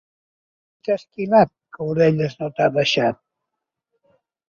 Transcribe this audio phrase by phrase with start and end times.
[0.81, 3.25] Qui t'ha esquilat, que orelles no t'ha deixat?